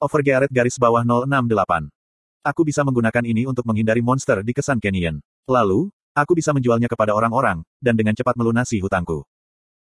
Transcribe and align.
Overgearet 0.00 0.48
garis 0.48 0.80
bawah 0.80 1.04
068. 1.04 1.92
Aku 2.40 2.64
bisa 2.64 2.80
menggunakan 2.88 3.20
ini 3.20 3.44
untuk 3.44 3.68
menghindari 3.68 4.00
monster 4.00 4.40
di 4.40 4.56
kesan 4.56 4.80
Canyon. 4.80 5.20
Lalu, 5.44 5.92
aku 6.16 6.32
bisa 6.32 6.56
menjualnya 6.56 6.88
kepada 6.88 7.12
orang-orang, 7.12 7.60
dan 7.84 8.00
dengan 8.00 8.16
cepat 8.16 8.32
melunasi 8.32 8.80
hutangku. 8.80 9.28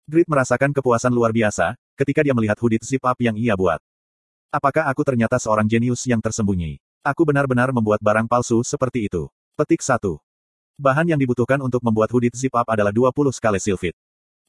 Grit 0.09 0.25
merasakan 0.25 0.73
kepuasan 0.73 1.13
luar 1.13 1.29
biasa, 1.29 1.77
ketika 1.93 2.25
dia 2.25 2.33
melihat 2.33 2.57
hoodie 2.57 2.81
zip 2.81 3.05
up 3.05 3.21
yang 3.21 3.37
ia 3.37 3.53
buat. 3.53 3.77
Apakah 4.49 4.89
aku 4.89 5.05
ternyata 5.05 5.37
seorang 5.37 5.69
jenius 5.69 6.01
yang 6.09 6.25
tersembunyi? 6.25 6.81
Aku 7.05 7.21
benar-benar 7.21 7.69
membuat 7.69 8.01
barang 8.01 8.25
palsu 8.25 8.65
seperti 8.65 9.13
itu. 9.13 9.29
Petik 9.53 9.85
1. 9.85 10.01
Bahan 10.81 11.05
yang 11.05 11.21
dibutuhkan 11.21 11.61
untuk 11.61 11.85
membuat 11.85 12.09
hoodie 12.09 12.33
zip 12.33 12.57
up 12.57 12.65
adalah 12.65 12.89
20 12.89 13.13
skala 13.29 13.61
silfit. 13.61 13.93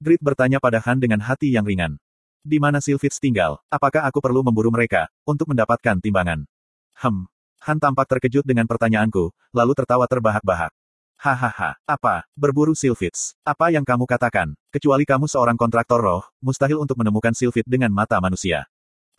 Grit 0.00 0.24
bertanya 0.24 0.56
pada 0.56 0.80
Han 0.80 1.04
dengan 1.04 1.20
hati 1.20 1.52
yang 1.52 1.68
ringan. 1.68 2.00
Di 2.41 2.57
mana 2.57 2.80
Silfits 2.80 3.20
tinggal? 3.20 3.61
Apakah 3.68 4.09
aku 4.09 4.25
perlu 4.25 4.41
memburu 4.41 4.73
mereka, 4.73 5.12
untuk 5.29 5.52
mendapatkan 5.52 6.00
timbangan? 6.00 6.48
Hem. 6.96 7.29
Han 7.69 7.77
tampak 7.77 8.09
terkejut 8.09 8.48
dengan 8.48 8.64
pertanyaanku, 8.64 9.28
lalu 9.52 9.73
tertawa 9.77 10.09
terbahak-bahak. 10.09 10.73
Hahaha, 11.20 11.77
apa, 11.84 12.24
berburu 12.33 12.73
Silfits? 12.73 13.37
Apa 13.45 13.69
yang 13.69 13.84
kamu 13.84 14.09
katakan? 14.09 14.56
Kecuali 14.73 15.05
kamu 15.05 15.28
seorang 15.28 15.61
kontraktor 15.61 16.00
roh, 16.00 16.24
mustahil 16.41 16.80
untuk 16.80 16.97
menemukan 16.97 17.37
Silfit 17.37 17.69
dengan 17.69 17.92
mata 17.92 18.16
manusia. 18.24 18.64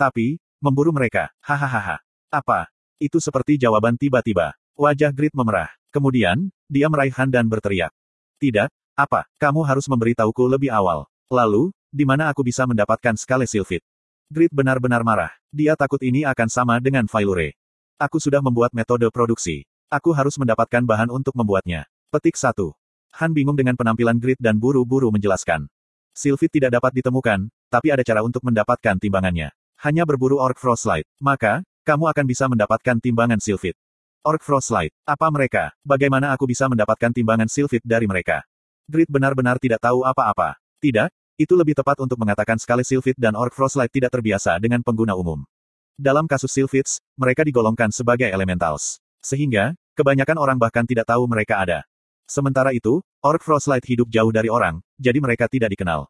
Tapi, 0.01 0.41
memburu 0.57 0.89
mereka, 0.89 1.29
hahaha. 1.45 2.01
Apa? 2.33 2.73
Itu 2.97 3.21
seperti 3.21 3.61
jawaban 3.61 4.01
tiba-tiba. 4.01 4.57
Wajah 4.73 5.13
Grit 5.13 5.37
memerah. 5.37 5.69
Kemudian, 5.93 6.49
dia 6.65 6.89
meraih 6.89 7.13
Han 7.13 7.29
dan 7.29 7.45
berteriak. 7.45 7.93
Tidak, 8.41 8.73
apa, 8.97 9.29
kamu 9.37 9.61
harus 9.61 9.85
memberitahuku 9.85 10.49
lebih 10.49 10.73
awal. 10.73 11.05
Lalu, 11.29 11.69
di 11.91 12.07
mana 12.07 12.31
aku 12.31 12.41
bisa 12.41 12.63
mendapatkan 12.63 13.19
skala 13.19 13.43
silfit? 13.43 13.83
Grit 14.31 14.49
benar-benar 14.55 15.03
marah. 15.03 15.35
Dia 15.51 15.75
takut 15.75 15.99
ini 15.99 16.23
akan 16.23 16.47
sama 16.47 16.79
dengan 16.79 17.03
Failure. 17.03 17.51
Aku 17.99 18.17
sudah 18.17 18.39
membuat 18.39 18.71
metode 18.71 19.03
produksi. 19.11 19.67
Aku 19.91 20.15
harus 20.15 20.39
mendapatkan 20.39 20.87
bahan 20.87 21.11
untuk 21.11 21.35
membuatnya. 21.35 21.83
Petik 22.07 22.39
1. 22.39 22.55
Han 23.19 23.35
bingung 23.35 23.59
dengan 23.59 23.75
penampilan 23.75 24.15
Grit 24.23 24.39
dan 24.39 24.55
buru-buru 24.55 25.11
menjelaskan. 25.11 25.67
Silfit 26.15 26.47
tidak 26.47 26.79
dapat 26.79 26.95
ditemukan, 26.95 27.51
tapi 27.67 27.87
ada 27.91 28.07
cara 28.07 28.23
untuk 28.23 28.39
mendapatkan 28.47 28.95
timbangannya. 28.95 29.51
Hanya 29.83 30.07
berburu 30.07 30.39
Orc 30.39 30.55
Frostlight. 30.55 31.03
Maka, 31.19 31.67
kamu 31.83 32.07
akan 32.07 32.25
bisa 32.25 32.47
mendapatkan 32.47 33.03
timbangan 33.03 33.43
Silfit. 33.43 33.75
Orc 34.23 34.39
Frostlight. 34.39 34.95
Apa 35.03 35.27
mereka? 35.27 35.75
Bagaimana 35.83 36.31
aku 36.31 36.47
bisa 36.47 36.71
mendapatkan 36.71 37.11
timbangan 37.11 37.51
Silfit 37.51 37.83
dari 37.83 38.07
mereka? 38.07 38.47
Grit 38.87 39.11
benar-benar 39.11 39.59
tidak 39.59 39.83
tahu 39.83 40.07
apa-apa. 40.07 40.55
Tidak, 40.79 41.11
itu 41.41 41.57
lebih 41.57 41.73
tepat 41.73 41.97
untuk 41.99 42.21
mengatakan 42.21 42.61
sekali 42.61 42.85
Sylphid 42.85 43.17
dan 43.17 43.33
Orc 43.33 43.57
Frostlight 43.57 43.89
tidak 43.89 44.13
terbiasa 44.13 44.61
dengan 44.61 44.85
pengguna 44.85 45.17
umum. 45.17 45.41
Dalam 45.97 46.29
kasus 46.29 46.53
Sylphids, 46.53 47.01
mereka 47.17 47.41
digolongkan 47.41 47.89
sebagai 47.89 48.29
elementals. 48.29 49.01
Sehingga, 49.21 49.73
kebanyakan 49.97 50.37
orang 50.37 50.57
bahkan 50.61 50.85
tidak 50.85 51.09
tahu 51.09 51.25
mereka 51.25 51.61
ada. 51.61 51.85
Sementara 52.29 52.71
itu, 52.71 53.01
Orc 53.21 53.41
Frostlight 53.41 53.85
hidup 53.85 54.09
jauh 54.09 54.29
dari 54.29 54.47
orang, 54.47 54.79
jadi 55.01 55.17
mereka 55.17 55.49
tidak 55.49 55.73
dikenal. 55.73 56.09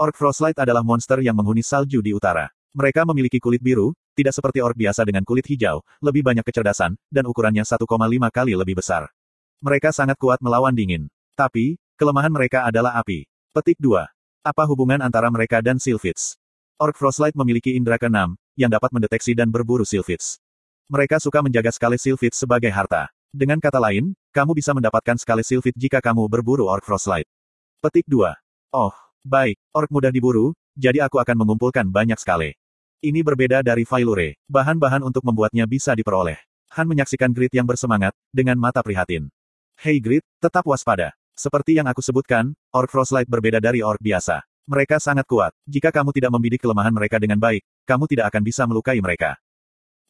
Orc 0.00 0.14
Frostlight 0.16 0.58
adalah 0.58 0.80
monster 0.82 1.20
yang 1.20 1.36
menghuni 1.36 1.62
salju 1.62 2.00
di 2.00 2.14
utara. 2.16 2.50
Mereka 2.72 3.04
memiliki 3.04 3.36
kulit 3.36 3.60
biru, 3.60 3.92
tidak 4.16 4.32
seperti 4.32 4.64
orc 4.64 4.72
biasa 4.72 5.04
dengan 5.04 5.28
kulit 5.28 5.44
hijau, 5.44 5.84
lebih 6.00 6.24
banyak 6.24 6.40
kecerdasan, 6.40 6.96
dan 7.12 7.28
ukurannya 7.28 7.68
1,5 7.68 7.84
kali 8.32 8.52
lebih 8.56 8.80
besar. 8.80 9.12
Mereka 9.60 9.92
sangat 9.92 10.16
kuat 10.16 10.40
melawan 10.40 10.72
dingin. 10.72 11.12
Tapi, 11.36 11.76
kelemahan 12.00 12.32
mereka 12.32 12.64
adalah 12.64 12.96
api. 12.96 13.28
Petik 13.52 13.76
2. 13.76 14.08
Apa 14.42 14.66
hubungan 14.66 14.98
antara 14.98 15.30
mereka 15.30 15.62
dan 15.62 15.78
Sylphids? 15.78 16.34
Orc 16.74 16.98
Frostlight 16.98 17.38
memiliki 17.38 17.78
indera 17.78 17.94
keenam, 17.94 18.34
yang 18.58 18.74
dapat 18.74 18.90
mendeteksi 18.90 19.38
dan 19.38 19.46
berburu 19.54 19.86
Sylphids. 19.86 20.42
Mereka 20.90 21.22
suka 21.22 21.46
menjaga 21.46 21.70
skala 21.70 21.94
Sylphids 21.94 22.42
sebagai 22.42 22.74
harta. 22.74 23.06
Dengan 23.30 23.62
kata 23.62 23.78
lain, 23.78 24.18
kamu 24.34 24.58
bisa 24.58 24.74
mendapatkan 24.74 25.14
skala 25.14 25.46
Sylphid 25.46 25.78
jika 25.78 26.02
kamu 26.02 26.26
berburu 26.26 26.66
Orc 26.66 26.82
Frostlight. 26.82 27.30
Petik 27.78 28.02
2. 28.10 28.34
Oh, 28.74 28.90
baik, 29.22 29.62
Orc 29.70 29.94
mudah 29.94 30.10
diburu, 30.10 30.58
jadi 30.74 31.06
aku 31.06 31.22
akan 31.22 31.46
mengumpulkan 31.46 31.86
banyak 31.86 32.18
skale. 32.18 32.58
Ini 32.98 33.22
berbeda 33.22 33.62
dari 33.62 33.86
Failure. 33.86 34.42
Bahan-bahan 34.50 35.06
untuk 35.06 35.22
membuatnya 35.22 35.70
bisa 35.70 35.94
diperoleh. 35.94 36.42
Han 36.74 36.90
menyaksikan 36.90 37.30
Grit 37.30 37.54
yang 37.54 37.70
bersemangat, 37.70 38.10
dengan 38.34 38.58
mata 38.58 38.82
prihatin. 38.82 39.30
Hei 39.78 40.02
Grit, 40.02 40.26
tetap 40.42 40.66
waspada. 40.66 41.14
Seperti 41.32 41.80
yang 41.80 41.88
aku 41.88 42.04
sebutkan, 42.04 42.52
Orc 42.70 42.92
Frostlight 42.92 43.24
berbeda 43.24 43.56
dari 43.56 43.80
Orc 43.80 43.98
biasa. 43.98 44.44
Mereka 44.68 45.00
sangat 45.02 45.26
kuat. 45.26 45.50
Jika 45.66 45.90
kamu 45.90 46.12
tidak 46.14 46.30
membidik 46.30 46.60
kelemahan 46.62 46.92
mereka 46.92 47.18
dengan 47.18 47.40
baik, 47.40 47.64
kamu 47.88 48.04
tidak 48.06 48.30
akan 48.30 48.42
bisa 48.44 48.62
melukai 48.68 49.00
mereka. 49.00 49.40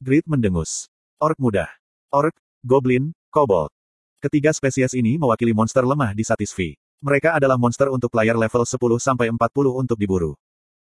Grit 0.03 0.27
mendengus. 0.27 0.91
Orc 1.23 1.39
mudah. 1.39 1.71
Orc, 2.13 2.35
Goblin, 2.61 3.15
Kobold. 3.33 3.73
Ketiga 4.21 4.53
spesies 4.53 4.93
ini 4.93 5.17
mewakili 5.17 5.55
monster 5.57 5.83
lemah 5.87 6.13
di 6.13 6.27
Satisfi. 6.27 6.77
Mereka 7.03 7.35
adalah 7.35 7.59
monster 7.59 7.91
untuk 7.91 8.11
player 8.11 8.39
level 8.39 8.63
10-40 8.63 9.35
untuk 9.75 9.99
diburu. 9.99 10.39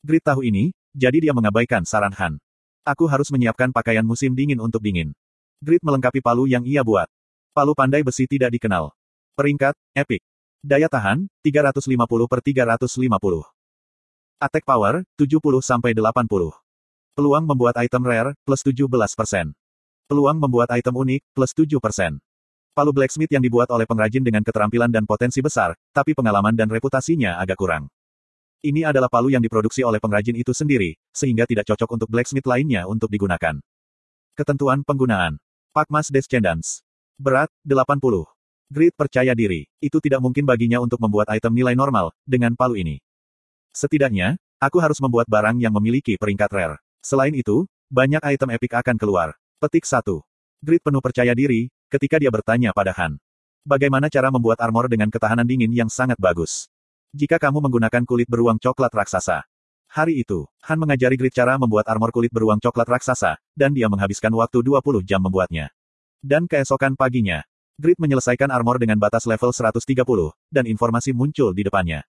Grit 0.05 0.23
tahu 0.23 0.45
ini, 0.47 0.71
jadi 0.95 1.17
dia 1.19 1.33
mengabaikan 1.35 1.83
saran 1.83 2.15
Han. 2.15 2.39
Aku 2.85 3.09
harus 3.09 3.27
menyiapkan 3.33 3.73
pakaian 3.73 4.05
musim 4.05 4.31
dingin 4.31 4.61
untuk 4.61 4.79
dingin. 4.79 5.11
Grit 5.59 5.81
melengkapi 5.81 6.21
palu 6.21 6.45
yang 6.45 6.63
ia 6.63 6.85
buat. 6.85 7.09
Palu 7.51 7.73
pandai 7.75 8.05
besi 8.05 8.29
tidak 8.29 8.53
dikenal. 8.53 8.93
Peringkat, 9.35 9.75
Epic. 9.91 10.23
Daya 10.63 10.87
tahan, 10.87 11.27
350 11.43 11.91
per 12.31 12.39
350. 12.39 13.43
Attack 14.39 14.63
power, 14.63 15.03
70 15.19 15.59
sampai 15.59 15.91
80. 15.91 16.55
Peluang 17.19 17.43
membuat 17.43 17.75
item 17.83 18.07
rare, 18.07 18.31
plus 18.47 18.63
17%. 18.63 18.87
Peluang 20.07 20.39
membuat 20.39 20.71
item 20.71 20.95
unik, 20.95 21.19
plus 21.35 21.51
7%. 21.51 22.15
Palu 22.71 22.91
blacksmith 22.95 23.27
yang 23.27 23.43
dibuat 23.43 23.67
oleh 23.75 23.83
pengrajin 23.83 24.23
dengan 24.23 24.39
keterampilan 24.39 24.87
dan 24.87 25.03
potensi 25.03 25.43
besar, 25.43 25.75
tapi 25.91 26.15
pengalaman 26.15 26.55
dan 26.55 26.71
reputasinya 26.71 27.35
agak 27.35 27.59
kurang. 27.59 27.91
Ini 28.63 28.87
adalah 28.87 29.11
palu 29.11 29.35
yang 29.35 29.43
diproduksi 29.43 29.83
oleh 29.83 29.99
pengrajin 29.99 30.39
itu 30.39 30.55
sendiri, 30.55 30.95
sehingga 31.11 31.43
tidak 31.43 31.67
cocok 31.67 31.91
untuk 31.91 32.07
blacksmith 32.07 32.47
lainnya 32.47 32.87
untuk 32.87 33.11
digunakan. 33.11 33.59
Ketentuan 34.31 34.87
penggunaan. 34.87 35.43
Pakmas 35.75 36.07
Descendants. 36.07 36.79
Berat, 37.19 37.51
80. 37.67 38.34
Grit 38.65 38.97
percaya 38.97 39.37
diri. 39.37 39.69
Itu 39.77 40.01
tidak 40.01 40.25
mungkin 40.25 40.41
baginya 40.41 40.81
untuk 40.81 40.97
membuat 40.97 41.29
item 41.29 41.53
nilai 41.53 41.77
normal, 41.77 42.09
dengan 42.25 42.57
palu 42.57 42.73
ini. 42.81 42.97
Setidaknya, 43.69 44.41
aku 44.57 44.81
harus 44.81 44.97
membuat 44.97 45.29
barang 45.29 45.61
yang 45.61 45.69
memiliki 45.69 46.17
peringkat 46.17 46.49
rare. 46.49 46.77
Selain 47.05 47.29
itu, 47.37 47.69
banyak 47.93 48.25
item 48.25 48.49
epic 48.57 48.73
akan 48.73 48.97
keluar. 48.97 49.37
Petik 49.61 49.85
1. 49.85 50.01
Grit 50.65 50.81
penuh 50.81 50.97
percaya 50.97 51.37
diri, 51.37 51.69
ketika 51.93 52.17
dia 52.17 52.33
bertanya 52.33 52.73
pada 52.73 52.89
Han. 52.97 53.21
Bagaimana 53.61 54.09
cara 54.09 54.33
membuat 54.33 54.57
armor 54.61 54.89
dengan 54.89 55.13
ketahanan 55.13 55.45
dingin 55.45 55.69
yang 55.69 55.89
sangat 55.89 56.17
bagus? 56.17 56.65
Jika 57.13 57.37
kamu 57.37 57.69
menggunakan 57.69 58.01
kulit 58.01 58.25
beruang 58.25 58.57
coklat 58.57 58.89
raksasa. 58.89 59.45
Hari 59.93 60.25
itu, 60.25 60.49
Han 60.65 60.81
mengajari 60.81 61.21
Grit 61.21 61.37
cara 61.37 61.61
membuat 61.61 61.85
armor 61.85 62.09
kulit 62.09 62.33
beruang 62.33 62.57
coklat 62.57 62.89
raksasa, 62.89 63.37
dan 63.53 63.77
dia 63.77 63.85
menghabiskan 63.93 64.33
waktu 64.33 64.65
20 64.65 65.05
jam 65.05 65.21
membuatnya. 65.21 65.69
Dan 66.25 66.49
keesokan 66.49 66.97
paginya, 66.97 67.45
Grid 67.75 67.99
menyelesaikan 67.99 68.47
armor 68.55 68.79
dengan 68.79 68.95
batas 68.95 69.27
level 69.27 69.51
130, 69.51 69.83
dan 70.47 70.63
informasi 70.63 71.11
muncul 71.11 71.51
di 71.51 71.67
depannya. 71.67 72.07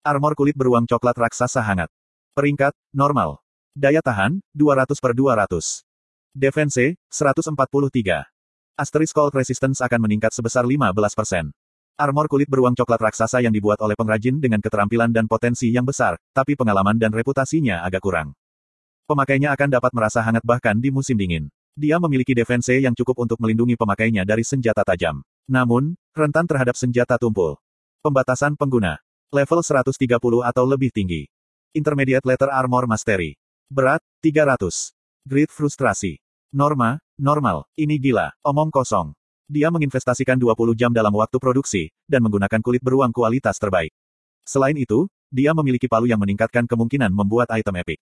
Armor 0.00 0.32
kulit 0.32 0.56
beruang 0.56 0.88
coklat 0.88 1.12
raksasa 1.12 1.60
hangat. 1.60 1.92
Peringkat, 2.32 2.72
normal. 2.96 3.44
Daya 3.76 4.00
tahan, 4.00 4.40
200 4.56 4.96
per 5.04 5.12
200. 5.12 5.84
Defense, 6.32 6.96
143. 7.12 8.24
Asterisk 8.80 9.12
Cold 9.12 9.36
Resistance 9.36 9.84
akan 9.84 10.08
meningkat 10.08 10.32
sebesar 10.32 10.64
15%. 10.64 11.52
Armor 12.00 12.26
kulit 12.26 12.48
beruang 12.48 12.72
coklat 12.74 12.98
raksasa 13.04 13.44
yang 13.44 13.52
dibuat 13.52 13.78
oleh 13.84 13.94
pengrajin 13.94 14.40
dengan 14.40 14.58
keterampilan 14.58 15.12
dan 15.12 15.28
potensi 15.28 15.68
yang 15.68 15.86
besar, 15.86 16.18
tapi 16.32 16.56
pengalaman 16.56 16.98
dan 16.98 17.12
reputasinya 17.12 17.84
agak 17.84 18.02
kurang. 18.02 18.32
Pemakainya 19.04 19.52
akan 19.52 19.68
dapat 19.68 19.92
merasa 19.92 20.24
hangat 20.24 20.42
bahkan 20.42 20.80
di 20.80 20.88
musim 20.88 21.14
dingin. 21.14 21.52
Dia 21.74 21.98
memiliki 21.98 22.38
defense 22.38 22.70
yang 22.78 22.94
cukup 22.94 23.26
untuk 23.26 23.42
melindungi 23.42 23.74
pemakainya 23.74 24.22
dari 24.22 24.46
senjata 24.46 24.86
tajam. 24.86 25.26
Namun, 25.50 25.98
rentan 26.14 26.46
terhadap 26.46 26.78
senjata 26.78 27.18
tumpul. 27.18 27.58
Pembatasan 27.98 28.54
pengguna. 28.54 29.02
Level 29.34 29.58
130 29.58 29.90
atau 30.46 30.64
lebih 30.70 30.94
tinggi. 30.94 31.26
Intermediate 31.74 32.22
Letter 32.22 32.46
Armor 32.46 32.86
Mastery. 32.86 33.34
Berat, 33.66 33.98
300. 34.22 34.94
Grid 35.26 35.50
Frustrasi. 35.50 36.22
Norma, 36.54 37.02
normal. 37.18 37.66
Ini 37.74 37.98
gila, 37.98 38.30
omong 38.46 38.70
kosong. 38.70 39.10
Dia 39.50 39.74
menginvestasikan 39.74 40.38
20 40.38 40.78
jam 40.78 40.94
dalam 40.94 41.10
waktu 41.10 41.42
produksi, 41.42 41.90
dan 42.06 42.22
menggunakan 42.22 42.62
kulit 42.62 42.86
beruang 42.86 43.10
kualitas 43.10 43.58
terbaik. 43.58 43.90
Selain 44.46 44.78
itu, 44.78 45.10
dia 45.34 45.50
memiliki 45.50 45.90
palu 45.90 46.06
yang 46.06 46.22
meningkatkan 46.22 46.70
kemungkinan 46.70 47.10
membuat 47.10 47.50
item 47.50 47.82
epic. 47.82 47.98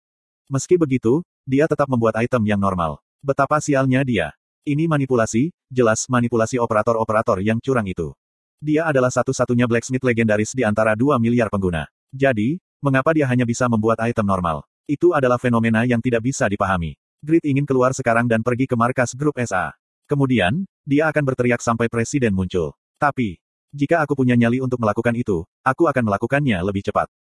Meski 0.51 0.75
begitu, 0.75 1.23
dia 1.47 1.71
tetap 1.71 1.87
membuat 1.87 2.19
item 2.19 2.43
yang 2.43 2.59
normal. 2.59 2.99
Betapa 3.21 3.61
sialnya 3.61 4.01
dia. 4.01 4.33
Ini 4.65 4.89
manipulasi, 4.89 5.53
jelas 5.69 6.09
manipulasi 6.09 6.57
operator-operator 6.57 7.45
yang 7.45 7.61
curang 7.61 7.85
itu. 7.85 8.17
Dia 8.65 8.89
adalah 8.89 9.13
satu-satunya 9.13 9.69
blacksmith 9.69 10.01
legendaris 10.01 10.57
di 10.57 10.65
antara 10.65 10.97
2 10.97 11.21
miliar 11.21 11.53
pengguna. 11.53 11.85
Jadi, 12.17 12.57
mengapa 12.81 13.13
dia 13.13 13.29
hanya 13.29 13.45
bisa 13.45 13.69
membuat 13.69 14.01
item 14.01 14.25
normal? 14.25 14.65
Itu 14.89 15.13
adalah 15.13 15.37
fenomena 15.37 15.85
yang 15.85 16.01
tidak 16.01 16.25
bisa 16.33 16.49
dipahami. 16.49 16.97
Grid 17.21 17.45
ingin 17.45 17.69
keluar 17.69 17.93
sekarang 17.93 18.25
dan 18.25 18.41
pergi 18.41 18.65
ke 18.65 18.73
markas 18.73 19.13
grup 19.13 19.37
SA. 19.45 19.77
Kemudian, 20.09 20.65
dia 20.89 21.13
akan 21.13 21.21
berteriak 21.21 21.61
sampai 21.61 21.93
presiden 21.93 22.33
muncul. 22.33 22.73
Tapi, 22.97 23.37
jika 23.69 24.01
aku 24.01 24.17
punya 24.17 24.33
nyali 24.33 24.65
untuk 24.65 24.81
melakukan 24.81 25.13
itu, 25.13 25.45
aku 25.61 25.93
akan 25.93 26.09
melakukannya 26.09 26.57
lebih 26.65 26.89
cepat. 26.89 27.13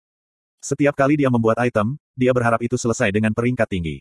Setiap 0.64 0.96
kali 0.96 1.20
dia 1.20 1.28
membuat 1.28 1.60
item, 1.60 2.00
dia 2.16 2.32
berharap 2.32 2.64
itu 2.64 2.80
selesai 2.80 3.12
dengan 3.12 3.36
peringkat 3.36 3.68
tinggi. 3.68 4.00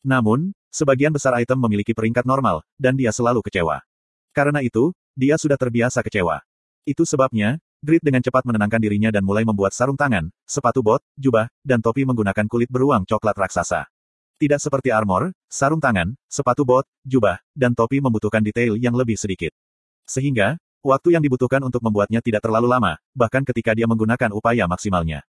Namun, 0.00 0.56
sebagian 0.72 1.12
besar 1.12 1.36
item 1.36 1.60
memiliki 1.60 1.92
peringkat 1.92 2.24
normal, 2.24 2.64
dan 2.80 2.96
dia 2.96 3.12
selalu 3.12 3.44
kecewa. 3.44 3.84
Karena 4.32 4.64
itu, 4.64 4.94
dia 5.12 5.36
sudah 5.36 5.58
terbiasa 5.58 6.00
kecewa. 6.00 6.40
Itu 6.88 7.04
sebabnya, 7.04 7.60
Grid 7.80 8.04
dengan 8.04 8.20
cepat 8.20 8.44
menenangkan 8.44 8.76
dirinya 8.76 9.08
dan 9.08 9.24
mulai 9.24 9.40
membuat 9.40 9.72
sarung 9.72 9.96
tangan, 9.96 10.28
sepatu 10.44 10.84
bot, 10.84 11.00
jubah, 11.16 11.48
dan 11.64 11.80
topi 11.80 12.04
menggunakan 12.04 12.44
kulit 12.44 12.68
beruang 12.68 13.08
coklat 13.08 13.32
raksasa. 13.32 13.88
Tidak 14.36 14.60
seperti 14.60 14.92
armor, 14.92 15.32
sarung 15.48 15.80
tangan, 15.80 16.12
sepatu 16.28 16.68
bot, 16.68 16.84
jubah, 17.08 17.40
dan 17.56 17.72
topi 17.72 18.04
membutuhkan 18.04 18.44
detail 18.44 18.76
yang 18.76 18.92
lebih 18.92 19.16
sedikit. 19.16 19.56
Sehingga, 20.04 20.60
Waktu 20.80 21.12
yang 21.12 21.20
dibutuhkan 21.20 21.60
untuk 21.60 21.84
membuatnya 21.84 22.24
tidak 22.24 22.40
terlalu 22.40 22.72
lama, 22.72 22.96
bahkan 23.12 23.44
ketika 23.44 23.76
dia 23.76 23.84
menggunakan 23.84 24.32
upaya 24.32 24.64
maksimalnya. 24.64 25.28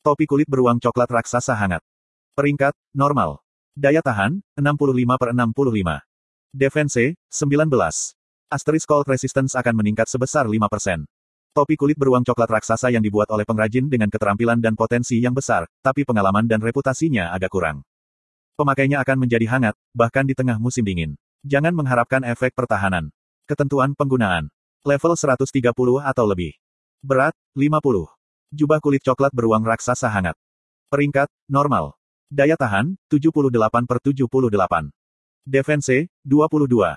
Topi 0.00 0.24
kulit 0.24 0.48
beruang 0.48 0.80
coklat 0.80 1.12
raksasa 1.12 1.52
hangat. 1.52 1.84
Peringkat, 2.32 2.72
normal. 2.96 3.44
Daya 3.78 4.02
tahan, 4.02 4.42
65 4.58 5.14
per 5.22 5.30
65. 5.30 6.02
Defense, 6.50 7.14
19. 7.30 7.70
Asterisk 8.50 8.90
Cold 8.90 9.06
Resistance 9.06 9.54
akan 9.54 9.78
meningkat 9.78 10.10
sebesar 10.10 10.50
5%. 10.50 11.06
Topi 11.54 11.78
kulit 11.78 11.94
beruang 11.94 12.26
coklat 12.26 12.58
raksasa 12.58 12.90
yang 12.90 13.06
dibuat 13.06 13.30
oleh 13.30 13.46
pengrajin 13.46 13.86
dengan 13.86 14.10
keterampilan 14.10 14.58
dan 14.58 14.74
potensi 14.74 15.22
yang 15.22 15.30
besar, 15.30 15.70
tapi 15.78 16.02
pengalaman 16.02 16.50
dan 16.50 16.58
reputasinya 16.58 17.30
agak 17.30 17.54
kurang. 17.54 17.86
Pemakainya 18.58 18.98
akan 18.98 19.22
menjadi 19.22 19.46
hangat, 19.46 19.78
bahkan 19.94 20.26
di 20.26 20.34
tengah 20.34 20.58
musim 20.58 20.82
dingin. 20.82 21.14
Jangan 21.46 21.70
mengharapkan 21.70 22.26
efek 22.26 22.58
pertahanan. 22.58 23.14
Ketentuan 23.46 23.94
penggunaan. 23.94 24.50
Level 24.82 25.14
130 25.14 25.46
atau 26.02 26.24
lebih. 26.26 26.50
Berat, 26.98 27.38
50. 27.54 28.10
Jubah 28.50 28.82
kulit 28.82 29.06
coklat 29.06 29.30
beruang 29.30 29.62
raksasa 29.62 30.10
hangat. 30.10 30.34
Peringkat, 30.90 31.30
normal. 31.46 31.97
Daya 32.28 32.60
tahan, 32.60 32.92
78 33.08 33.88
per 33.88 34.04
78. 34.04 34.92
Defense, 35.48 36.12
22. 36.28 36.92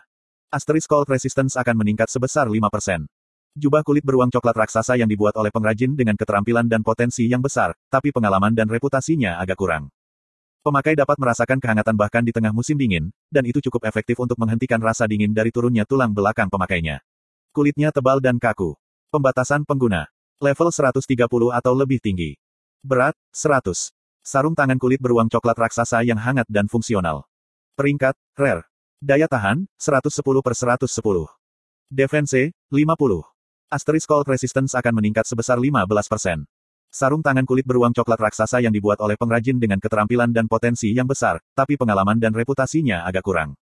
Asterisk 0.51 0.91
Cold 0.91 1.07
Resistance 1.07 1.55
akan 1.55 1.79
meningkat 1.79 2.11
sebesar 2.11 2.51
5%. 2.51 3.07
Jubah 3.55 3.79
kulit 3.87 4.03
beruang 4.03 4.27
coklat 4.27 4.59
raksasa 4.59 4.99
yang 4.99 5.07
dibuat 5.07 5.31
oleh 5.39 5.47
pengrajin 5.47 5.95
dengan 5.95 6.19
keterampilan 6.19 6.67
dan 6.67 6.83
potensi 6.83 7.31
yang 7.31 7.39
besar, 7.39 7.71
tapi 7.87 8.11
pengalaman 8.11 8.51
dan 8.51 8.67
reputasinya 8.67 9.39
agak 9.39 9.55
kurang. 9.55 9.87
Pemakai 10.67 10.99
dapat 10.99 11.15
merasakan 11.15 11.63
kehangatan 11.63 11.95
bahkan 11.95 12.27
di 12.27 12.35
tengah 12.35 12.51
musim 12.51 12.75
dingin, 12.75 13.15
dan 13.31 13.47
itu 13.47 13.63
cukup 13.63 13.87
efektif 13.87 14.19
untuk 14.19 14.35
menghentikan 14.35 14.83
rasa 14.83 15.07
dingin 15.07 15.31
dari 15.31 15.47
turunnya 15.47 15.87
tulang 15.87 16.11
belakang 16.11 16.51
pemakainya. 16.51 16.99
Kulitnya 17.55 17.95
tebal 17.95 18.19
dan 18.19 18.35
kaku. 18.35 18.75
Pembatasan 19.07 19.63
pengguna. 19.63 20.11
Level 20.43 20.75
130 20.75 21.07
atau 21.55 21.71
lebih 21.71 22.03
tinggi. 22.03 22.35
Berat, 22.83 23.15
100. 23.31 23.95
Sarung 24.21 24.53
tangan 24.53 24.77
kulit 24.77 25.01
beruang 25.01 25.33
coklat 25.33 25.57
raksasa 25.57 26.05
yang 26.05 26.21
hangat 26.21 26.45
dan 26.45 26.69
fungsional. 26.69 27.25
Peringkat, 27.73 28.13
Rare. 28.37 28.69
Daya 29.01 29.25
tahan, 29.25 29.65
110 29.81 30.45
per 30.45 30.53
110. 30.53 30.85
Defense, 31.89 32.53
50. 32.69 33.25
Asterisk 33.73 34.05
Cold 34.05 34.29
Resistance 34.29 34.77
akan 34.77 34.93
meningkat 34.93 35.25
sebesar 35.25 35.57
15%. 35.57 36.45
Sarung 36.93 37.25
tangan 37.25 37.49
kulit 37.49 37.65
beruang 37.65 37.97
coklat 37.97 38.21
raksasa 38.21 38.61
yang 38.61 38.69
dibuat 38.69 39.01
oleh 39.01 39.17
pengrajin 39.17 39.57
dengan 39.57 39.81
keterampilan 39.81 40.29
dan 40.29 40.45
potensi 40.45 40.93
yang 40.93 41.09
besar, 41.09 41.41
tapi 41.57 41.73
pengalaman 41.73 42.21
dan 42.21 42.37
reputasinya 42.37 43.09
agak 43.09 43.25
kurang. 43.25 43.57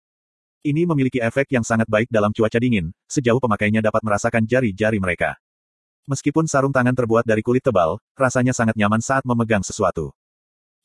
Ini 0.65 0.89
memiliki 0.89 1.21
efek 1.21 1.53
yang 1.53 1.69
sangat 1.69 1.85
baik 1.85 2.09
dalam 2.09 2.33
cuaca 2.33 2.57
dingin, 2.57 2.97
sejauh 3.13 3.45
pemakainya 3.45 3.85
dapat 3.85 4.01
merasakan 4.01 4.49
jari-jari 4.49 4.97
mereka. 5.05 5.37
Meskipun 6.09 6.49
sarung 6.49 6.73
tangan 6.73 6.97
terbuat 6.97 7.29
dari 7.29 7.45
kulit 7.45 7.61
tebal, 7.61 8.01
rasanya 8.17 8.57
sangat 8.57 8.73
nyaman 8.73 9.05
saat 9.05 9.21
memegang 9.29 9.61
sesuatu. 9.61 10.17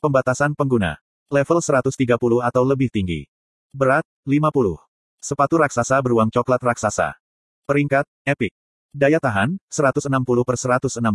Pembatasan 0.02 0.58
pengguna. 0.58 0.98
Level 1.30 1.62
130 1.62 1.94
atau 2.42 2.64
lebih 2.66 2.90
tinggi. 2.90 3.30
Berat, 3.70 4.02
50. 4.26 4.82
Sepatu 5.22 5.62
raksasa 5.62 6.02
beruang 6.02 6.34
coklat 6.34 6.58
raksasa. 6.58 7.22
Peringkat, 7.70 8.10
epic. 8.26 8.50
Daya 8.90 9.22
tahan, 9.22 9.62
160 9.70 10.10
per 10.42 10.58
160. 10.58 11.06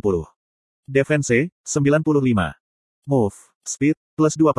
Defense, 0.86 1.50
95. 1.66 2.54
Move, 3.10 3.34
speed, 3.66 3.98
plus 4.14 4.38
2%. 4.38 4.54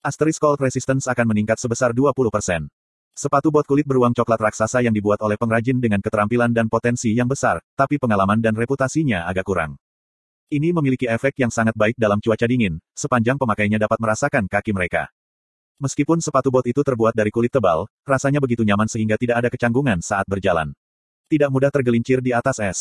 Asterisk 0.00 0.40
cold 0.40 0.64
resistance 0.64 1.04
akan 1.04 1.28
meningkat 1.28 1.60
sebesar 1.60 1.92
20%. 1.92 2.72
Sepatu 3.12 3.52
bot 3.52 3.68
kulit 3.68 3.84
beruang 3.84 4.16
coklat 4.16 4.40
raksasa 4.40 4.80
yang 4.80 4.96
dibuat 4.96 5.20
oleh 5.20 5.36
pengrajin 5.36 5.84
dengan 5.84 6.00
keterampilan 6.00 6.48
dan 6.56 6.72
potensi 6.72 7.12
yang 7.12 7.28
besar, 7.28 7.60
tapi 7.76 8.00
pengalaman 8.00 8.40
dan 8.40 8.56
reputasinya 8.56 9.28
agak 9.28 9.44
kurang. 9.44 9.76
Ini 10.52 10.76
memiliki 10.76 11.08
efek 11.08 11.40
yang 11.40 11.48
sangat 11.48 11.72
baik 11.72 11.96
dalam 11.96 12.20
cuaca 12.20 12.44
dingin, 12.44 12.76
sepanjang 12.92 13.40
pemakainya 13.40 13.80
dapat 13.80 13.96
merasakan 13.96 14.44
kaki 14.44 14.76
mereka. 14.76 15.08
Meskipun 15.80 16.20
sepatu 16.20 16.52
bot 16.52 16.62
itu 16.68 16.84
terbuat 16.84 17.16
dari 17.16 17.32
kulit 17.32 17.50
tebal, 17.50 17.88
rasanya 18.04 18.38
begitu 18.38 18.62
nyaman 18.62 18.86
sehingga 18.86 19.18
tidak 19.18 19.42
ada 19.42 19.48
kecanggungan 19.50 19.98
saat 20.04 20.28
berjalan. 20.28 20.70
Tidak 21.26 21.48
mudah 21.48 21.72
tergelincir 21.72 22.20
di 22.20 22.30
atas 22.30 22.60
es. 22.60 22.80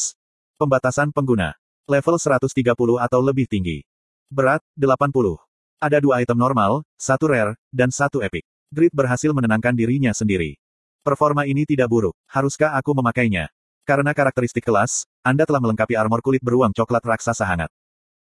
Pembatasan 0.60 1.10
pengguna. 1.16 1.56
Level 1.90 2.16
130 2.20 2.52
atau 3.00 3.20
lebih 3.24 3.48
tinggi. 3.48 3.84
Berat, 4.28 4.62
80. 4.76 5.36
Ada 5.84 6.00
dua 6.00 6.24
item 6.24 6.40
normal, 6.40 6.88
satu 6.96 7.28
rare, 7.28 7.60
dan 7.74 7.92
satu 7.92 8.24
epic. 8.24 8.48
Grid 8.72 8.94
berhasil 8.96 9.32
menenangkan 9.36 9.76
dirinya 9.76 10.16
sendiri. 10.16 10.56
Performa 11.04 11.44
ini 11.44 11.68
tidak 11.68 11.92
buruk. 11.92 12.16
Haruskah 12.32 12.76
aku 12.80 12.96
memakainya? 12.96 13.52
Karena 13.84 14.16
karakteristik 14.16 14.64
kelas, 14.64 15.04
Anda 15.28 15.44
telah 15.44 15.60
melengkapi 15.60 16.00
armor 16.00 16.24
kulit 16.24 16.40
beruang 16.40 16.72
coklat 16.72 17.04
raksasa 17.04 17.44
hangat. 17.44 17.68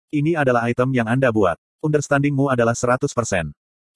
Ini 0.08 0.32
adalah 0.32 0.64
item 0.64 0.96
yang 0.96 1.04
Anda 1.04 1.28
buat. 1.28 1.60
Understandingmu 1.84 2.49
adalah 2.49 2.72
100%. 2.72 3.04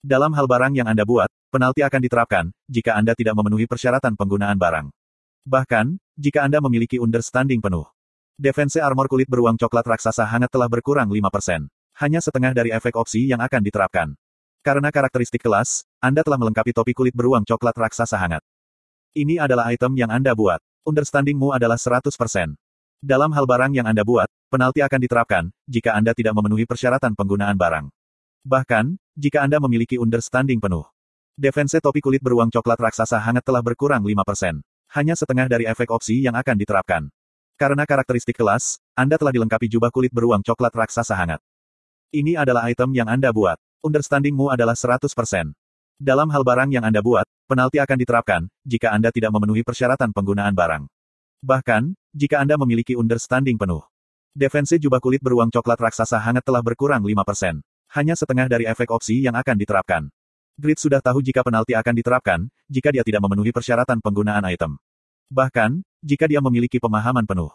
Dalam 0.04 0.36
hal 0.36 0.44
barang 0.44 0.76
yang 0.76 0.84
Anda 0.84 1.08
buat, 1.08 1.32
penalti 1.48 1.80
akan 1.80 2.00
diterapkan, 2.04 2.44
jika 2.68 2.92
Anda 2.92 3.16
tidak 3.16 3.40
memenuhi 3.40 3.64
persyaratan 3.64 4.20
penggunaan 4.20 4.60
barang. 4.60 4.92
Bahkan, 5.48 5.96
jika 6.20 6.44
Anda 6.44 6.60
memiliki 6.60 7.00
understanding 7.00 7.64
penuh. 7.64 7.88
Defense 8.36 8.76
armor 8.76 9.08
kulit 9.08 9.24
beruang 9.24 9.56
coklat 9.56 9.88
raksasa 9.88 10.28
hangat 10.28 10.52
telah 10.52 10.68
berkurang 10.68 11.08
5%. 11.08 11.72
Hanya 11.96 12.20
setengah 12.20 12.52
dari 12.52 12.68
efek 12.68 13.00
opsi 13.00 13.32
yang 13.32 13.40
akan 13.40 13.64
diterapkan. 13.64 14.12
Karena 14.60 14.92
karakteristik 14.92 15.40
kelas, 15.40 15.88
Anda 16.04 16.20
telah 16.20 16.36
melengkapi 16.36 16.76
topi 16.76 16.92
kulit 16.92 17.16
beruang 17.16 17.48
coklat 17.48 17.72
raksasa 17.72 18.20
hangat. 18.20 18.44
Ini 19.16 19.40
adalah 19.40 19.72
item 19.72 19.96
yang 19.96 20.12
Anda 20.12 20.36
buat. 20.36 20.60
Understandingmu 20.86 21.50
adalah 21.50 21.74
100%. 21.74 22.14
Dalam 23.02 23.34
hal 23.34 23.42
barang 23.42 23.74
yang 23.74 23.90
Anda 23.90 24.06
buat, 24.06 24.30
penalti 24.46 24.86
akan 24.86 25.00
diterapkan, 25.02 25.44
jika 25.66 25.98
Anda 25.98 26.14
tidak 26.14 26.38
memenuhi 26.38 26.62
persyaratan 26.62 27.18
penggunaan 27.18 27.58
barang. 27.58 27.90
Bahkan, 28.46 28.94
jika 29.18 29.42
Anda 29.42 29.58
memiliki 29.58 29.98
understanding 29.98 30.62
penuh. 30.62 30.86
Defense 31.34 31.82
topi 31.82 31.98
kulit 31.98 32.22
beruang 32.22 32.54
coklat 32.54 32.78
raksasa 32.78 33.18
hangat 33.18 33.42
telah 33.42 33.66
berkurang 33.66 34.06
5%. 34.06 34.62
Hanya 34.94 35.18
setengah 35.18 35.50
dari 35.50 35.66
efek 35.66 35.90
opsi 35.90 36.22
yang 36.22 36.38
akan 36.38 36.54
diterapkan. 36.54 37.10
Karena 37.58 37.82
karakteristik 37.82 38.38
kelas, 38.38 38.78
Anda 38.94 39.18
telah 39.18 39.34
dilengkapi 39.34 39.66
jubah 39.66 39.90
kulit 39.90 40.14
beruang 40.14 40.46
coklat 40.46 40.70
raksasa 40.70 41.18
hangat. 41.18 41.42
Ini 42.14 42.38
adalah 42.38 42.70
item 42.70 42.94
yang 42.94 43.10
Anda 43.10 43.34
buat. 43.34 43.58
Understandingmu 43.82 44.54
adalah 44.54 44.78
100%. 44.78 45.50
Dalam 45.96 46.28
hal 46.28 46.44
barang 46.44 46.68
yang 46.68 46.84
Anda 46.84 47.00
buat, 47.00 47.24
penalti 47.48 47.80
akan 47.80 47.96
diterapkan, 47.96 48.52
jika 48.68 48.92
Anda 48.92 49.08
tidak 49.08 49.32
memenuhi 49.32 49.64
persyaratan 49.64 50.12
penggunaan 50.12 50.52
barang. 50.52 50.84
Bahkan, 51.40 51.96
jika 52.12 52.36
Anda 52.44 52.60
memiliki 52.60 52.92
understanding 53.00 53.56
penuh. 53.56 53.80
Defense 54.36 54.76
jubah 54.76 55.00
kulit 55.00 55.24
beruang 55.24 55.48
coklat 55.48 55.80
raksasa 55.80 56.20
hangat 56.20 56.44
telah 56.44 56.60
berkurang 56.60 57.00
5%. 57.00 57.64
Hanya 57.96 58.12
setengah 58.12 58.44
dari 58.44 58.68
efek 58.68 58.92
opsi 58.92 59.24
yang 59.24 59.40
akan 59.40 59.56
diterapkan. 59.56 60.12
Grid 60.60 60.76
sudah 60.76 61.00
tahu 61.00 61.24
jika 61.24 61.40
penalti 61.40 61.72
akan 61.72 61.94
diterapkan, 61.96 62.40
jika 62.68 62.92
dia 62.92 63.00
tidak 63.00 63.24
memenuhi 63.24 63.48
persyaratan 63.56 63.96
penggunaan 64.04 64.44
item. 64.52 64.76
Bahkan, 65.32 65.80
jika 66.04 66.28
dia 66.28 66.44
memiliki 66.44 66.76
pemahaman 66.76 67.24
penuh. 67.24 67.48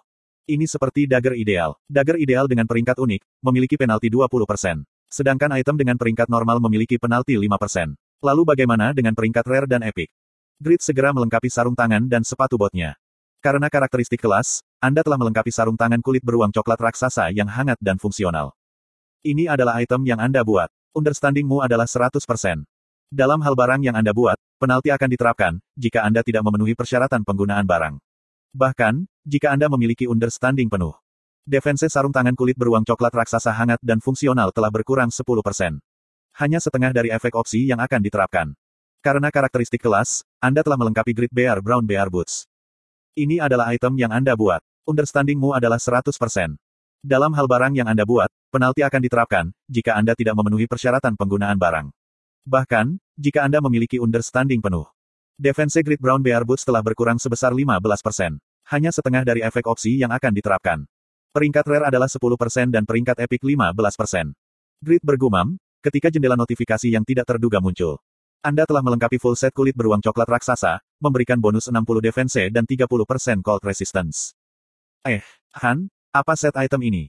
Ini 0.49 0.65
seperti 0.65 1.05
dagger 1.05 1.37
ideal. 1.37 1.77
Dagger 1.85 2.17
ideal 2.17 2.49
dengan 2.49 2.65
peringkat 2.65 2.97
unik, 2.97 3.21
memiliki 3.45 3.77
penalti 3.77 4.09
20%. 4.09 4.81
Sedangkan 5.13 5.53
item 5.53 5.77
dengan 5.77 6.01
peringkat 6.01 6.25
normal 6.25 6.57
memiliki 6.57 6.97
penalti 6.97 7.37
5%. 7.37 8.00
Lalu 8.21 8.45
bagaimana 8.45 8.93
dengan 8.93 9.17
peringkat 9.17 9.45
rare 9.49 9.65
dan 9.65 9.81
epic? 9.81 10.13
Grid 10.61 10.77
segera 10.85 11.09
melengkapi 11.09 11.49
sarung 11.49 11.73
tangan 11.73 12.05
dan 12.05 12.21
sepatu 12.21 12.53
botnya. 12.53 12.93
Karena 13.41 13.65
karakteristik 13.65 14.21
kelas, 14.21 14.61
Anda 14.77 15.01
telah 15.01 15.17
melengkapi 15.17 15.49
sarung 15.49 15.73
tangan 15.73 16.05
kulit 16.05 16.21
beruang 16.21 16.53
coklat 16.53 16.77
raksasa 16.77 17.33
yang 17.33 17.49
hangat 17.49 17.81
dan 17.81 17.97
fungsional. 17.97 18.53
Ini 19.25 19.49
adalah 19.49 19.81
item 19.81 20.05
yang 20.05 20.21
Anda 20.21 20.45
buat. 20.45 20.69
Understandingmu 20.93 21.65
adalah 21.65 21.89
100%. 21.89 22.21
Dalam 23.09 23.41
hal 23.41 23.57
barang 23.57 23.81
yang 23.81 23.97
Anda 23.97 24.13
buat, 24.13 24.37
penalti 24.61 24.93
akan 24.93 25.09
diterapkan, 25.09 25.53
jika 25.73 26.05
Anda 26.05 26.21
tidak 26.21 26.45
memenuhi 26.45 26.77
persyaratan 26.77 27.25
penggunaan 27.25 27.65
barang. 27.65 27.97
Bahkan, 28.53 29.09
jika 29.25 29.49
Anda 29.49 29.65
memiliki 29.65 30.05
understanding 30.05 30.69
penuh. 30.69 30.93
Defense 31.41 31.89
sarung 31.89 32.13
tangan 32.13 32.37
kulit 32.37 32.53
beruang 32.53 32.85
coklat 32.85 33.17
raksasa 33.17 33.49
hangat 33.49 33.81
dan 33.81 33.97
fungsional 33.97 34.53
telah 34.53 34.69
berkurang 34.69 35.09
10%. 35.09 35.81
Hanya 36.41 36.57
setengah 36.57 36.89
dari 36.89 37.13
efek 37.13 37.37
opsi 37.37 37.69
yang 37.69 37.77
akan 37.77 38.01
diterapkan. 38.01 38.57
Karena 39.05 39.29
karakteristik 39.29 39.77
kelas, 39.77 40.25
Anda 40.41 40.65
telah 40.65 40.73
melengkapi 40.73 41.13
Grid 41.13 41.29
Bear 41.29 41.61
Brown 41.61 41.85
Bear 41.85 42.09
Boots. 42.09 42.49
Ini 43.13 43.45
adalah 43.45 43.69
item 43.69 43.93
yang 43.93 44.09
Anda 44.09 44.33
buat. 44.33 44.57
Understandingmu 44.89 45.53
adalah 45.53 45.77
100%. 45.77 46.09
Dalam 47.05 47.29
hal 47.37 47.45
barang 47.45 47.77
yang 47.77 47.85
Anda 47.85 48.09
buat, 48.09 48.25
penalti 48.49 48.81
akan 48.81 49.01
diterapkan, 49.05 49.45
jika 49.69 49.93
Anda 49.93 50.17
tidak 50.17 50.33
memenuhi 50.33 50.65
persyaratan 50.65 51.13
penggunaan 51.13 51.61
barang. 51.61 51.93
Bahkan, 52.49 52.97
jika 53.21 53.45
Anda 53.45 53.61
memiliki 53.61 54.01
understanding 54.01 54.65
penuh. 54.65 54.89
Defense 55.37 55.77
Grid 55.85 56.01
Brown 56.01 56.25
Bear 56.25 56.41
Boots 56.41 56.65
telah 56.65 56.81
berkurang 56.81 57.21
sebesar 57.21 57.53
15%. 57.53 58.41
Hanya 58.73 58.89
setengah 58.89 59.21
dari 59.21 59.45
efek 59.45 59.69
opsi 59.69 60.01
yang 60.01 60.09
akan 60.09 60.33
diterapkan. 60.33 60.89
Peringkat 61.37 61.69
rare 61.69 61.85
adalah 61.93 62.09
10% 62.09 62.73
dan 62.73 62.89
peringkat 62.89 63.21
epic 63.29 63.45
15%. 63.45 64.33
Grid 64.81 65.05
bergumam, 65.05 65.60
ketika 65.81 66.13
jendela 66.13 66.37
notifikasi 66.37 66.87
yang 66.87 67.01
tidak 67.01 67.25
terduga 67.25 67.57
muncul. 67.57 67.97
Anda 68.41 68.65
telah 68.65 68.81
melengkapi 68.81 69.21
full 69.21 69.37
set 69.37 69.53
kulit 69.53 69.77
beruang 69.77 70.01
coklat 70.01 70.25
raksasa, 70.25 70.81
memberikan 70.97 71.37
bonus 71.37 71.69
60 71.69 72.01
defense 72.01 72.41
dan 72.49 72.65
30% 72.65 73.41
cold 73.45 73.61
resistance. 73.61 74.33
Eh, 75.05 75.21
Han, 75.61 75.89
apa 76.13 76.33
set 76.37 76.57
item 76.57 76.81
ini? 76.85 77.03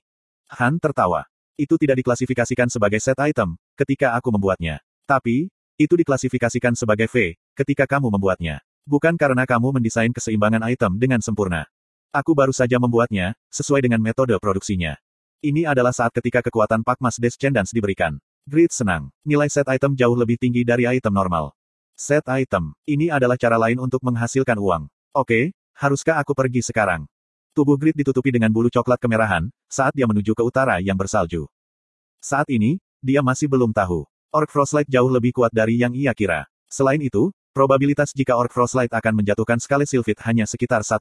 Han 0.61 0.77
tertawa. 0.77 1.25
Itu 1.57 1.77
tidak 1.81 2.01
diklasifikasikan 2.05 2.69
sebagai 2.73 3.01
set 3.01 3.17
item, 3.21 3.57
ketika 3.77 4.17
aku 4.17 4.33
membuatnya. 4.33 4.81
Tapi, 5.09 5.53
itu 5.81 5.95
diklasifikasikan 5.97 6.77
sebagai 6.77 7.09
V, 7.09 7.37
ketika 7.57 7.85
kamu 7.89 8.13
membuatnya. 8.13 8.61
Bukan 8.85 9.15
karena 9.15 9.47
kamu 9.47 9.79
mendesain 9.79 10.11
keseimbangan 10.11 10.65
item 10.69 11.01
dengan 11.01 11.21
sempurna. 11.23 11.69
Aku 12.13 12.37
baru 12.37 12.53
saja 12.53 12.77
membuatnya, 12.77 13.33
sesuai 13.49 13.89
dengan 13.89 14.05
metode 14.05 14.37
produksinya. 14.37 15.01
Ini 15.41 15.65
adalah 15.65 15.97
saat 15.97 16.13
ketika 16.13 16.45
kekuatan 16.45 16.85
Pakmas 16.85 17.17
Descendants 17.17 17.73
diberikan. 17.73 18.21
Grid 18.43 18.75
senang. 18.75 19.15
Nilai 19.23 19.47
set 19.47 19.71
item 19.71 19.95
jauh 19.95 20.19
lebih 20.19 20.35
tinggi 20.35 20.67
dari 20.67 20.83
item 20.83 21.15
normal. 21.15 21.55
Set 21.95 22.27
item. 22.27 22.75
Ini 22.83 23.15
adalah 23.15 23.39
cara 23.39 23.55
lain 23.55 23.79
untuk 23.79 24.03
menghasilkan 24.03 24.59
uang. 24.59 24.91
Oke, 25.15 25.55
haruskah 25.79 26.19
aku 26.19 26.35
pergi 26.35 26.59
sekarang? 26.59 27.07
Tubuh 27.55 27.79
Grid 27.79 27.95
ditutupi 27.95 28.35
dengan 28.35 28.51
bulu 28.51 28.67
coklat 28.67 28.99
kemerahan, 28.99 29.47
saat 29.71 29.95
dia 29.95 30.11
menuju 30.11 30.35
ke 30.35 30.43
utara 30.43 30.83
yang 30.83 30.99
bersalju. 30.99 31.47
Saat 32.19 32.51
ini, 32.51 32.83
dia 32.99 33.23
masih 33.23 33.47
belum 33.47 33.71
tahu. 33.71 34.11
Orc 34.35 34.51
Frostlight 34.51 34.91
jauh 34.91 35.13
lebih 35.13 35.31
kuat 35.39 35.55
dari 35.55 35.79
yang 35.79 35.95
ia 35.95 36.11
kira. 36.11 36.51
Selain 36.67 36.99
itu, 36.99 37.31
probabilitas 37.55 38.11
jika 38.11 38.35
Orc 38.35 38.51
Frostlight 38.51 38.91
akan 38.91 39.23
menjatuhkan 39.23 39.63
skala 39.63 39.87
Sylphid 39.87 40.19
hanya 40.27 40.51
sekitar 40.51 40.83
1%. 40.83 40.99